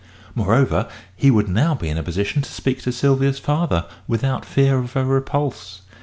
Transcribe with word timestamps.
Moreover, 0.33 0.87
he 1.15 1.29
would 1.29 1.47
now 1.47 1.75
be 1.75 1.87
in 1.87 1.95
a 1.95 2.01
position 2.01 2.41
to 2.41 2.51
speak 2.51 2.81
to 2.81 2.91
Sylvia's 2.91 3.37
father 3.37 3.85
without 4.07 4.45
fear 4.45 4.79
of 4.79 4.95
a 4.95 5.05
repulse. 5.05 5.83